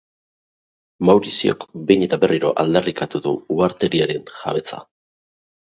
Mauriziok 1.09 1.67
behin 1.91 2.07
eta 2.07 2.21
berriro 2.25 2.55
aldarrikatu 2.65 3.25
du 3.29 3.35
uhartediaren 3.59 4.29
jabetza. 4.41 4.87